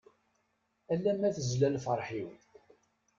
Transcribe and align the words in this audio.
Ala 0.93 1.11
ma 1.19 1.29
tezla 1.35 1.69
lferḥ-iw. 1.75 2.29